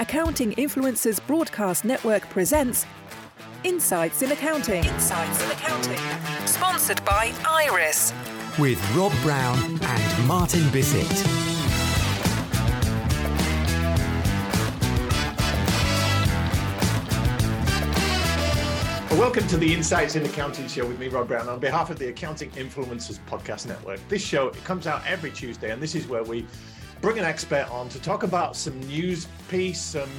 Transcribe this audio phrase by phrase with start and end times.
[0.00, 2.86] Accounting Influencers Broadcast Network presents
[3.64, 4.82] Insights in Accounting.
[4.82, 5.98] Insights in Accounting.
[6.46, 8.14] Sponsored by Iris.
[8.58, 11.06] with Rob Brown and Martin Bissett.
[19.18, 22.08] Welcome to the Insights in Accounting show with me, Rob Brown, on behalf of the
[22.08, 24.00] Accounting Influencers Podcast Network.
[24.08, 26.46] This show it comes out every Tuesday, and this is where we
[27.00, 30.10] bring an expert on to talk about some news piece, some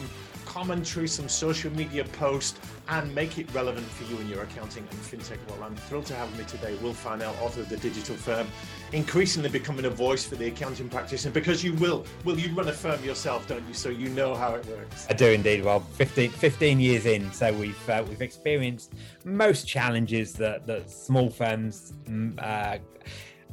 [0.46, 5.00] commentary, some social media post, and make it relevant for you in your accounting and
[5.00, 5.62] fintech world.
[5.64, 8.48] I'm thrilled to have me today Will Farnell, author of The Digital Firm,
[8.92, 12.06] increasingly becoming a voice for the accounting practitioner because you will.
[12.26, 13.74] Will you run a firm yourself, don't you?
[13.74, 15.08] So you know how it works.
[15.10, 15.88] I do indeed, Rob.
[15.92, 21.94] 15, 15 years in, so we've uh, we've experienced most challenges that that small firms
[22.06, 22.78] mm, uh,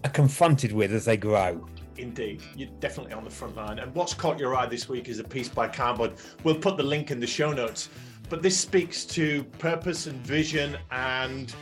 [0.03, 1.65] are confronted with as they grow.
[1.99, 3.79] Indeed, you're definitely on the front line.
[3.81, 6.17] And what's caught your eye this week is a piece by Karbon.
[6.45, 7.89] We'll put the link in the show notes.
[8.29, 11.55] But this speaks to purpose and vision and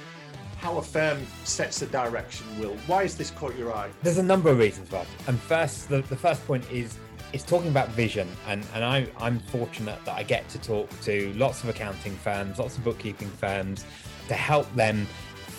[0.58, 2.46] how a firm sets the direction.
[2.58, 3.90] Will, why has this caught your eye?
[4.02, 5.06] There's a number of reasons, Rob.
[5.26, 6.98] And first, the, the first point is
[7.32, 11.32] it's talking about vision, and and I, I'm fortunate that I get to talk to
[11.34, 13.84] lots of accounting firms, lots of bookkeeping firms,
[14.28, 15.06] to help them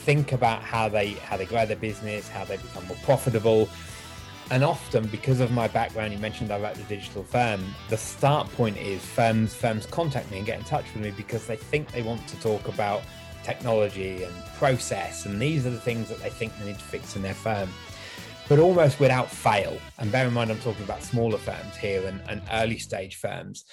[0.08, 3.70] think about how they how they grow their business, how they become more profitable.
[4.50, 7.66] And often, because of my background, you mentioned I wrote the digital firm.
[7.90, 11.46] The start point is firms firms contact me and get in touch with me because
[11.46, 13.02] they think they want to talk about
[13.44, 17.18] technology and process, and these are the things that they think they need to fix
[17.18, 17.70] in their firm.
[18.48, 22.22] But almost without fail, and bear in mind I'm talking about smaller firms here and,
[22.30, 23.66] and early stage firms.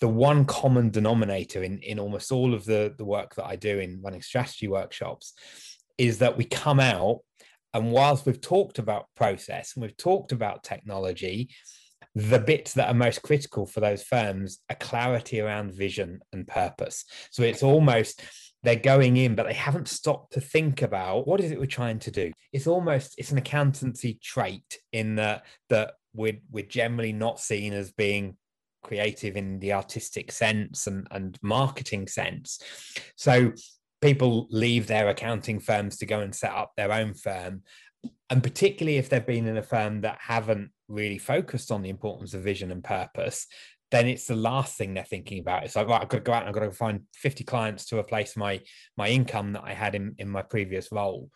[0.00, 3.78] The one common denominator in, in almost all of the, the work that I do
[3.78, 5.34] in running strategy workshops
[5.98, 7.20] is that we come out
[7.74, 11.50] and whilst we've talked about process and we've talked about technology,
[12.14, 17.04] the bits that are most critical for those firms are clarity around vision and purpose.
[17.32, 18.22] So it's almost
[18.62, 21.98] they're going in, but they haven't stopped to think about what is it we're trying
[22.00, 22.32] to do.
[22.52, 27.90] It's almost it's an accountancy trait in that that we're we're generally not seen as
[27.90, 28.36] being
[28.84, 32.60] creative in the artistic sense and, and marketing sense.
[33.16, 33.52] So
[34.04, 37.62] people leave their accounting firms to go and set up their own firm.
[38.28, 42.34] And particularly if they've been in a firm that haven't really focused on the importance
[42.34, 43.46] of vision and purpose
[43.90, 45.62] then it's the last thing they're thinking about.
[45.62, 47.84] It's like right i've got to go out and i've got to find 50 clients
[47.86, 48.60] to replace my
[48.96, 51.30] my income that i had in, in my previous role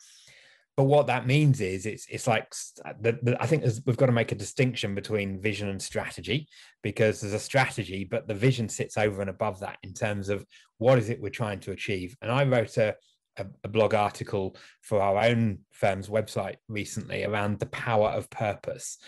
[0.78, 2.54] but what that means is it's it's like
[3.00, 6.46] the, the, I think we've got to make a distinction between vision and strategy
[6.84, 10.46] because there's a strategy, but the vision sits over and above that in terms of
[10.76, 12.16] what is it we're trying to achieve.
[12.22, 12.94] And I wrote a,
[13.38, 18.98] a, a blog article for our own firm's website recently around the power of purpose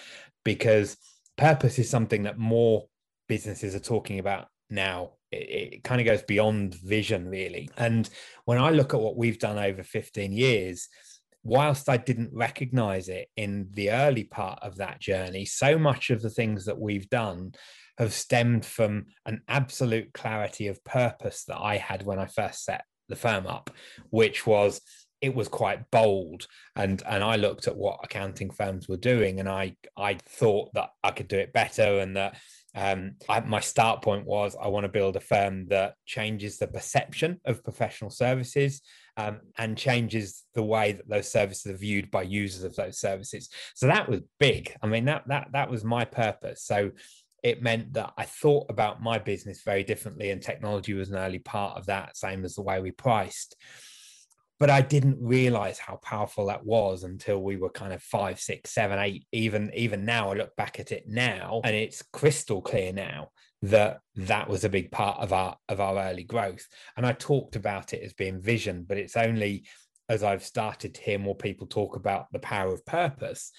[0.44, 0.96] because
[1.36, 2.86] purpose is something that more
[3.28, 8.10] businesses are talking about now it, it, kind of goes beyond vision really and
[8.44, 10.88] when i look at what we've done over 15 years
[11.42, 16.22] whilst I didn't recognize it in the early part of that journey, so much of
[16.22, 17.52] the things that we've done
[17.98, 22.84] have stemmed from an absolute clarity of purpose that I had when I first set
[23.08, 23.70] the firm up,
[24.10, 24.80] which was
[25.20, 26.46] it was quite bold.
[26.76, 30.90] And and I looked at what accounting firms were doing and I I thought that
[31.02, 32.36] I could do it better and that
[32.74, 36.68] um, I, my start point was I want to build a firm that changes the
[36.68, 38.80] perception of professional services
[39.16, 43.48] um, and changes the way that those services are viewed by users of those services.
[43.74, 44.74] So that was big.
[44.82, 46.62] I mean, that that that was my purpose.
[46.62, 46.92] So
[47.42, 51.38] it meant that I thought about my business very differently, and technology was an early
[51.38, 53.56] part of that, same as the way we priced.
[54.60, 58.70] But I didn't realize how powerful that was until we were kind of five, six,
[58.70, 59.26] seven, eight.
[59.32, 63.30] Even even now, I look back at it now, and it's crystal clear now
[63.62, 66.66] that that was a big part of our of our early growth
[66.96, 69.66] and i talked about it as being vision but it's only
[70.08, 73.52] as i've started to hear more people talk about the power of purpose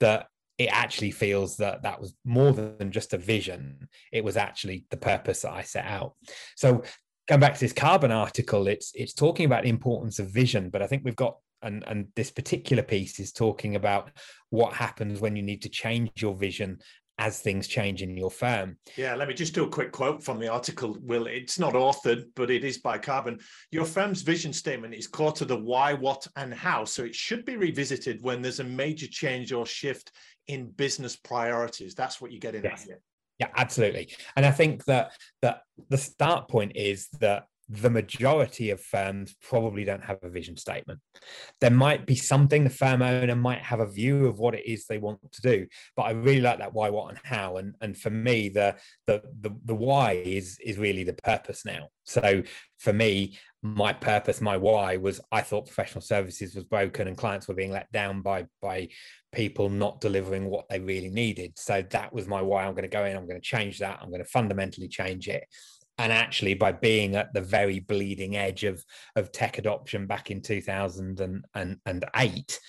[0.00, 0.26] that
[0.58, 4.96] it actually feels that that was more than just a vision it was actually the
[4.96, 6.14] purpose that i set out
[6.56, 6.82] so
[7.28, 10.82] going back to this Karbon article it's it's talking about the importance of vision but
[10.82, 14.10] i think we've got and and this particular piece is talking about
[14.50, 16.78] what happens when you need to change your vision
[17.18, 18.76] as things change in your firm.
[18.96, 20.96] Yeah, let me just do a quick quote from the article.
[21.02, 23.40] Will it's not authored, but it is by Karbon.
[23.70, 26.84] Your firm's vision statement is core to the why, what, and how.
[26.84, 30.10] So it should be revisited when there's a major change or shift
[30.48, 31.94] in business priorities.
[31.94, 32.86] That's what you get in yes.
[32.86, 33.00] that.
[33.38, 34.14] Yeah, absolutely.
[34.36, 39.84] And I think that that the start point is that the majority of firms probably
[39.84, 41.00] don't have a vision statement.
[41.60, 44.84] There might be something the firm owner might have a view of what it is
[44.84, 47.56] they want to do, but I really like that why, what, and how.
[47.56, 48.76] And and for me, the
[49.06, 51.88] the the, the why is is really the purpose now.
[52.04, 52.42] So
[52.78, 57.46] for me, my purpose, my why was I thought professional services was broken and clients
[57.46, 58.88] were being let down by by
[59.32, 61.58] people not delivering what they really needed.
[61.58, 62.64] So that was my why.
[62.64, 63.16] I'm going to go in.
[63.16, 64.00] I'm going to change that.
[64.02, 65.44] I'm going to fundamentally change it
[65.98, 68.84] and actually by being at the very bleeding edge of
[69.16, 72.60] of tech adoption back in 2008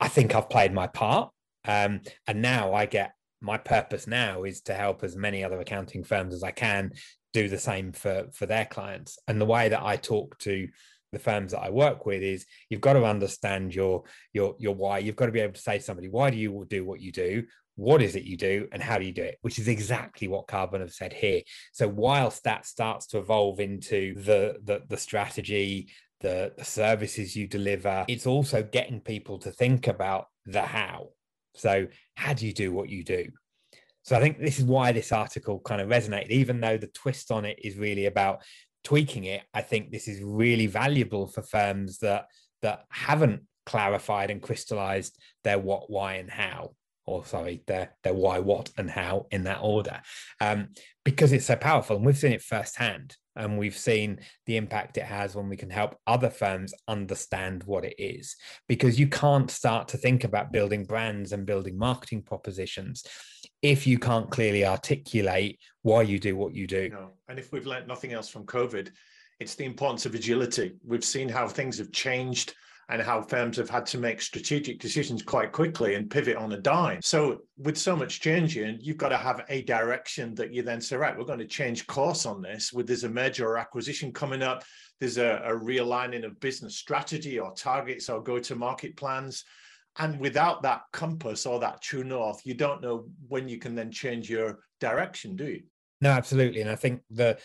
[0.00, 1.30] i think i've played my part
[1.66, 3.12] um, and now i get
[3.42, 6.90] my purpose now is to help as many other accounting firms as i can
[7.32, 9.18] do the same for for their clients.
[9.28, 10.68] And the way that i talk to
[11.12, 14.98] the firms that I work with is you've got to understand your your your why.
[14.98, 17.12] You've got to be able to say to somebody, why do you do what you
[17.12, 17.44] do?
[17.80, 18.68] what is it you do?
[18.72, 19.38] And how do you do it?
[19.40, 21.40] Which is exactly what Karbon have said here.
[21.72, 25.88] So whilst that starts to evolve into the the, the strategy
[26.20, 31.08] the, the services you deliver it's also getting people to think about the how.
[31.54, 33.28] So how do you do what you do
[34.02, 36.30] so i think this is why this article kind of resonated.
[36.30, 38.42] Even though the twist on it is really about
[38.82, 42.26] tweaking it i think this is really valuable for firms that
[42.62, 46.70] that haven't clarified and crystallized their what why and how
[47.10, 50.00] or sorry, their their why, what, and how in that order,
[50.40, 50.68] um,
[51.04, 55.04] because it's so powerful, and we've seen it firsthand, and we've seen the impact it
[55.04, 58.36] has when we can help other firms understand what it is.
[58.68, 63.02] Because you can't start to think about building brands and building marketing propositions
[63.62, 66.90] if you can't clearly articulate why you do what you do.
[66.90, 67.10] No.
[67.28, 68.90] And if we've learned nothing else from COVID,
[69.40, 70.74] it's the importance of agility.
[70.86, 72.54] We've seen how things have changed
[72.90, 76.58] and how firms have had to make strategic decisions quite quickly and pivot on a
[76.58, 77.00] dime.
[77.02, 80.96] So, with so much changing, you've got to have a direction that you then say,
[80.96, 82.72] right, we're going to change course on this.
[82.72, 84.64] With there's a merger or acquisition coming up,
[84.98, 89.44] there's a, a realigning of business strategy or targets or go to market plans.
[89.98, 93.90] And without that compass or that true north, you don't know when you can then
[93.92, 95.62] change your direction, do you?
[96.02, 97.38] No, absolutely, and I think the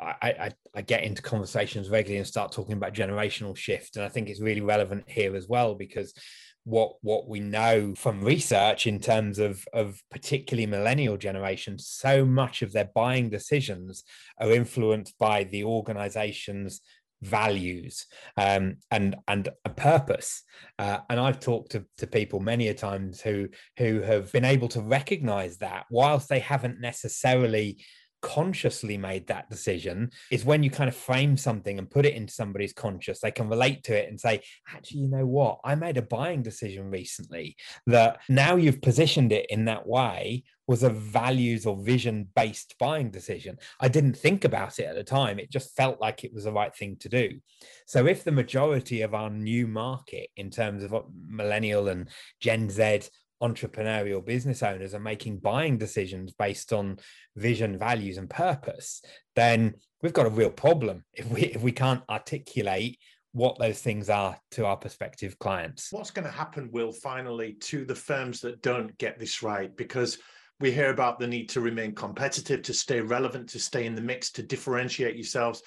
[0.00, 4.08] I, I, I get into conversations regularly and start talking about generational shift, and I
[4.08, 6.14] think it's really relevant here as well because
[6.64, 12.62] what what we know from research in terms of of particularly millennial generations, so much
[12.62, 14.04] of their buying decisions
[14.38, 16.80] are influenced by the organization's
[17.22, 18.06] values
[18.36, 20.42] um, and and a purpose.
[20.78, 24.68] Uh, and I've talked to, to people many a times who who have been able
[24.68, 27.78] to recognize that whilst they haven't necessarily
[28.22, 32.32] consciously made that decision is when you kind of frame something and put it into
[32.32, 33.20] somebody's conscious.
[33.20, 34.42] They can relate to it and say
[34.74, 35.60] actually you know what?
[35.64, 37.56] I made a buying decision recently
[37.86, 43.10] that now you've positioned it in that way was a values or vision based buying
[43.10, 43.58] decision.
[43.80, 45.40] I didn't think about it at the time.
[45.40, 47.40] It just felt like it was the right thing to do.
[47.86, 50.94] So if the majority of our new market in terms of
[51.26, 52.08] millennial and
[52.38, 53.00] gen z
[53.42, 56.98] entrepreneurial business owners are making buying decisions based on
[57.36, 59.02] vision values and purpose
[59.34, 62.98] then we've got a real problem if we if we can't articulate
[63.32, 65.92] what those things are to our prospective clients.
[65.92, 69.74] What's going to happen will finally to the firms that don't get this right?
[69.76, 70.18] Because
[70.58, 74.02] we hear about the need to remain competitive to stay relevant to stay in the
[74.02, 75.62] mix to differentiate yourselves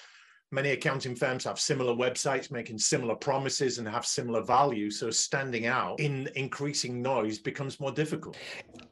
[0.54, 5.66] many accounting firms have similar websites making similar promises and have similar value so standing
[5.66, 8.38] out in increasing noise becomes more difficult.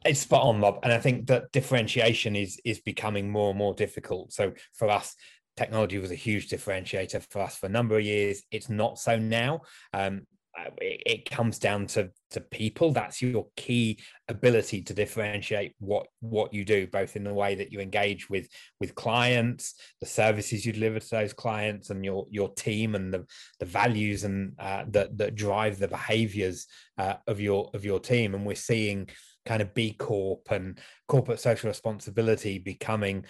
[0.04, 3.74] It's spot on bob and i think that differentiation is is becoming more and more
[3.74, 4.32] difficult.
[4.32, 5.14] So for us
[5.56, 8.42] technology was a huge differentiator for us for a number of years.
[8.50, 9.60] It's not so now.
[9.92, 10.26] Um,
[10.58, 12.92] uh, it, comes down to to people.
[12.92, 17.72] That's your key ability to differentiate what what you do both in the way that
[17.72, 22.50] you engage with with clients the services you deliver to those clients and your your
[22.50, 23.24] team and the
[23.60, 26.66] the values and uh, that that drive the behaviors
[26.98, 28.34] uh, of your of your team.
[28.34, 29.08] And we're seeing
[29.46, 30.78] kind of b corp and
[31.08, 33.24] corporate social responsibility becoming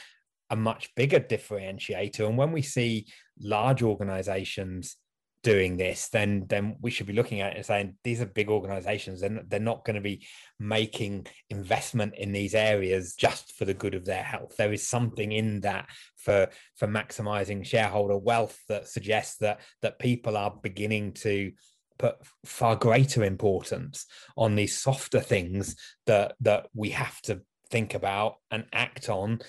[0.50, 2.26] a much bigger differentiator.
[2.26, 3.06] And when we see
[3.40, 4.96] large organizations
[5.42, 8.48] doing this, then then we should be looking at it and saying these are big
[8.48, 10.24] organizations and they're not going to be
[10.60, 14.56] making investment in these areas just for the good of their health.
[14.56, 20.36] There is something in that for for maximizing shareholder wealth that suggests that that people
[20.36, 21.52] are beginning to
[21.98, 24.06] put far greater importance
[24.36, 29.40] on these softer things that that we have to think about and act on.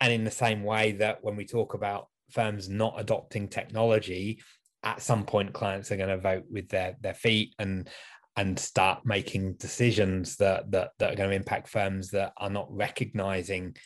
[0.00, 4.40] And in the same way that when we talk about firms not adopting technology,
[4.82, 7.88] at some point clients are going to vote with their their feet and
[8.36, 12.66] and start making decisions that that, that are going to impact firms that are not
[12.70, 13.76] recognizing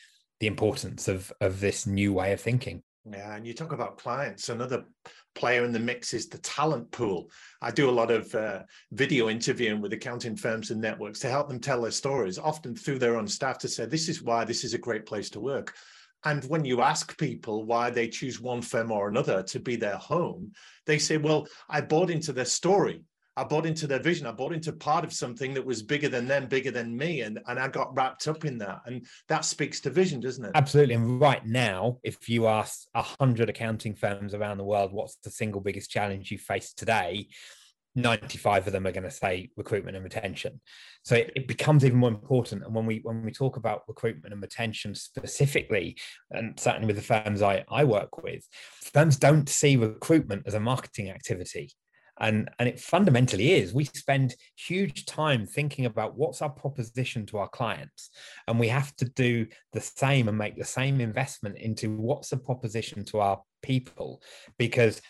[0.40, 4.48] the importance of of this new way of thinking yeah, and you talk about clients.
[4.48, 4.84] Another
[5.34, 7.30] player in the mix is the talent pool.
[7.62, 11.48] I do a lot of uh, video interviewing with accounting firms and networks to help
[11.48, 14.64] them tell their stories, often through their own staff to say, this is why this
[14.64, 15.74] is a great place to work.
[16.26, 19.96] And when you ask people why they choose one firm or another to be their
[19.96, 20.50] home,
[20.84, 23.02] they say, well, I bought into their story.
[23.36, 24.26] I bought into their vision.
[24.26, 27.20] I bought into part of something that was bigger than them, bigger than me.
[27.20, 28.80] And, and I got wrapped up in that.
[28.86, 30.50] And that speaks to vision, doesn't it?
[30.56, 30.94] Absolutely.
[30.94, 35.60] And right now, if you ask 100 accounting firms around the world, what's the single
[35.60, 37.28] biggest challenge you face today?
[37.96, 40.60] 95 of them are going to say recruitment and retention.
[41.02, 42.62] So it, it, becomes even more important.
[42.64, 45.96] And when we when we talk about recruitment and retention specifically,
[46.30, 48.46] and certainly with the firms I, I work with,
[48.82, 51.70] firms don't see recruitment as a marketing activity
[52.18, 57.38] and and it fundamentally is we spend huge time thinking about what's our proposition to
[57.38, 58.10] our clients
[58.48, 62.36] and we have to do the same and make the same investment into what's the
[62.36, 64.22] proposition to our people
[64.58, 65.00] because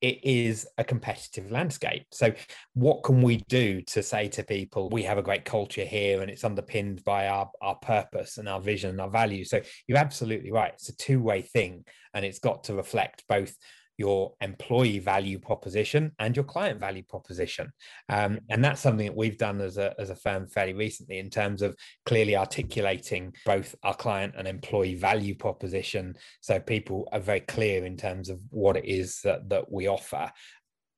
[0.00, 2.06] it is a competitive landscape.
[2.10, 2.32] So,
[2.74, 6.30] what can we do to say to people, we have a great culture here and
[6.30, 9.50] it's underpinned by our, our purpose and our vision and our values?
[9.50, 10.72] So, you're absolutely right.
[10.74, 11.84] It's a two way thing
[12.14, 13.54] and it's got to reflect both
[13.98, 17.70] your employee value proposition and your client value proposition.
[18.08, 21.30] Um, and that's something that we've done as a, as a firm fairly recently in
[21.30, 26.14] terms of clearly articulating both our client and employee value proposition.
[26.40, 30.30] So people are very clear in terms of what it is that, that we offer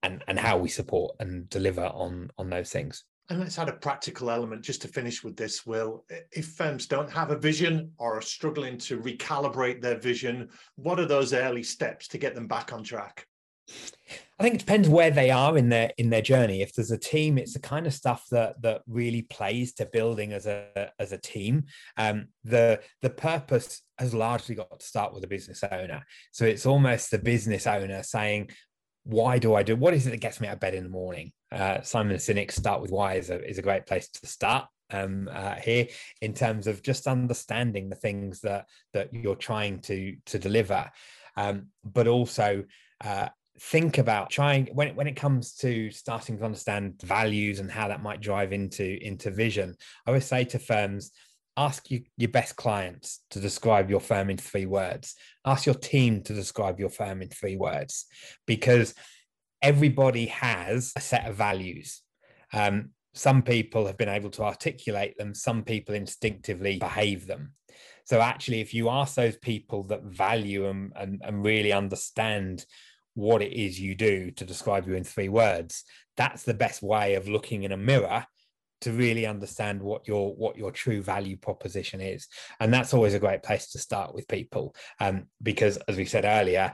[0.03, 3.05] and, and how we support and deliver on, on those things.
[3.31, 6.07] And let's add a practical element just to finish with this, Will.
[6.33, 11.05] If firms don't have a vision or are struggling to recalibrate their vision, what are
[11.07, 13.27] those early steps to get them back on track?
[14.39, 16.63] I think it depends where they are in their in their journey.
[16.63, 20.33] If there's a team, it's the kind of stuff that that really plays to building
[20.33, 21.65] as a as a team.
[21.99, 26.03] Um, the the purpose has largely got to start with the business owner.
[26.31, 28.51] So it's almost the business owner saying,
[29.05, 29.77] why do I do?
[29.77, 31.33] What is it that gets me out of bed in the morning?
[31.51, 35.29] Uh, Simon Sinek start with why is a is a great place to start um,
[35.33, 35.87] uh, here
[36.21, 40.91] in terms of just understanding the things that that you're trying to to deliver,
[41.37, 42.65] um, but also
[43.03, 43.29] uh,
[43.61, 48.03] think about trying when when it comes to starting to understand values and how that
[48.03, 49.75] might drive into into vision.
[50.07, 51.13] I always say to firms
[51.59, 55.17] ask you, your best clients to describe your firm in three words.
[55.45, 58.07] Ask your team to describe your firm in three words
[58.47, 58.95] because
[59.63, 62.03] everybody has a set of values.
[62.53, 67.55] Um, some people have been able to articulate them, some people instinctively behave them.
[68.05, 72.65] So, actually, if you ask those people that value and, and really understand
[73.15, 75.85] what it is you do to describe you in three words,
[76.17, 78.27] that's the best way of looking in a mirror
[78.81, 82.29] to really understand what your what your true value proposition is
[82.61, 86.25] and that's always a great place to start with people um, because as we said
[86.25, 86.73] earlier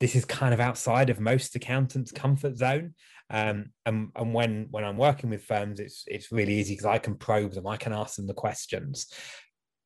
[0.00, 2.94] this is kind of outside of most accountants comfort zone.
[3.30, 6.96] Um, and, and when when i'm working with firms it's it's really easy because i
[6.96, 9.06] can probe them i can ask them the questions.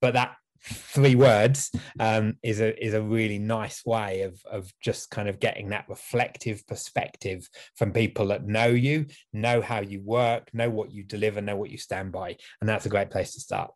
[0.01, 5.11] But that three words um, is a is a really nice way of of just
[5.11, 10.49] kind of getting that reflective perspective from people that know you, know how you work,
[10.53, 13.41] know what you deliver, know what you stand by, and that's a great place to
[13.41, 13.73] start.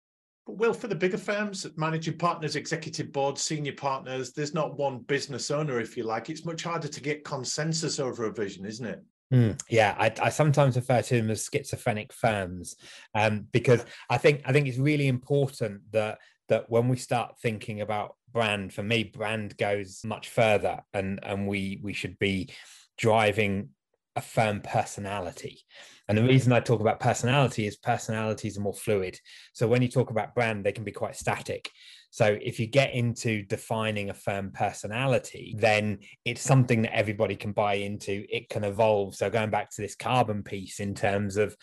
[0.49, 5.51] Well, for the bigger firms, managing partners, executive boards, senior partners, there's not one business
[5.51, 6.31] owner, if you like.
[6.31, 9.03] It's much harder to get consensus over a vision, isn't it?
[9.35, 12.77] Mm, yeah, I, I, sometimes refer to them as schizophrenic firms
[13.13, 17.81] um, because I think I think it's really important that that when we start thinking
[17.81, 22.51] about brand for me brand goes much further and and we we should be
[22.97, 23.71] driving
[24.17, 25.61] a firm personality
[26.09, 29.19] and the reason i talk about personality is personalities are more fluid
[29.53, 31.71] so when you talk about brand they can be quite static
[32.11, 37.53] so if you get into defining a firm personality then it's something that everybody can
[37.53, 41.57] buy into it can evolve so going back to this Karbon piece in terms of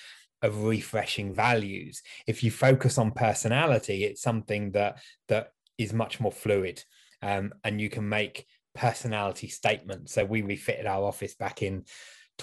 [0.43, 2.03] of refreshing values.
[2.27, 6.83] If you focus on personality, it's something that that is much more fluid,
[7.21, 8.45] um, and you can make
[8.75, 10.13] personality statements.
[10.13, 11.85] So we refitted our office back in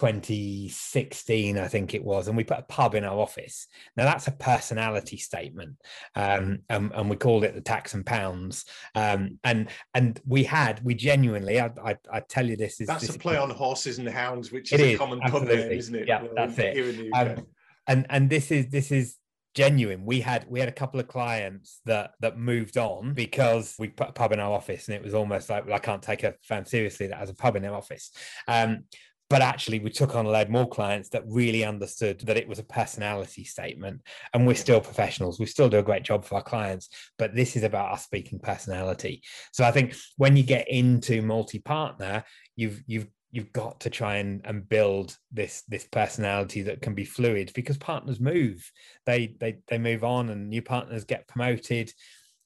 [0.00, 3.68] 2016, I think it was, and we put a pub in our office.
[3.96, 5.76] Now that's a personality statement,
[6.14, 8.64] um, and, and, we called it the tax and pounds.
[8.94, 13.06] Um, and and we had we genuinely, I, I, I tell you this is that's
[13.06, 16.08] this a play on horses and hounds, which is, a common pub name, isn't it?
[16.08, 17.44] Yeah, that's it
[17.90, 19.16] and and this is this is
[19.54, 20.04] genuine.
[20.04, 24.10] We had we had a couple of clients that that moved on because we put
[24.10, 26.34] a pub in our office, and it was almost like well, I can't take a
[26.42, 28.12] firm seriously that has a pub in their office.
[28.46, 28.84] Um,
[29.30, 32.58] but actually, we took on a load more clients that really understood that it was
[32.58, 34.02] a personality statement.
[34.34, 35.38] And we're still professionals.
[35.38, 38.40] We still do a great job for our clients, but this is about us speaking
[38.40, 39.22] personality.
[39.52, 42.24] So I think when you get into multi-partner,
[42.56, 47.04] you've you've you've got to try and, and build this this personality that can be
[47.04, 48.68] fluid because partners move
[49.06, 51.92] they they they move on and new partners get promoted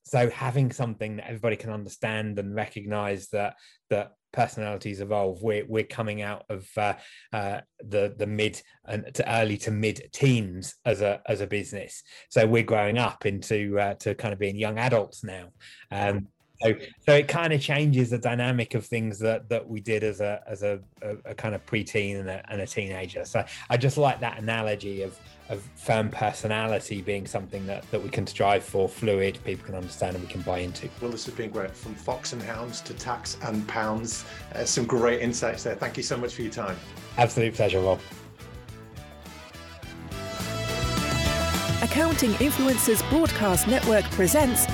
[0.04, 3.54] so having something that everybody can understand and recognize that
[3.88, 6.94] that personalities evolve we're, we're coming out of uh,
[7.32, 12.02] uh, the the mid and to early to mid teens as a as a business
[12.28, 15.48] so we're growing up into uh, to kind of being young adults now
[15.90, 16.28] um,
[16.62, 20.20] so, so it kind of changes the dynamic of things that that we did as
[20.20, 23.24] a as a, a, a kind of preteen and a, and a teenager.
[23.24, 28.08] So I just like that analogy of of firm personality being something that, that we
[28.08, 30.88] can strive for, fluid, people can understand and we can buy into.
[31.00, 34.24] Well, this has been great from Fox and Hounds to tax and pounds.
[34.54, 35.74] Uh, some great insights there.
[35.74, 36.76] Thank you so much for your time.
[37.18, 38.00] Absolute pleasure, Rob.
[41.82, 44.66] Accounting Influencers Broadcast Network presents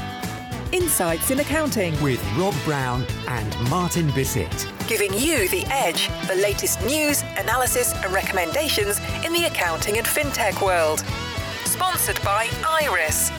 [0.73, 4.80] Insights in Accounting with Rob Brown and Martin Bissett.
[4.91, 10.61] Giving you the edge, the latest news, analysis, and recommendations in the accounting and fintech
[10.67, 11.05] world.
[11.65, 13.31] Sponsored by Iris.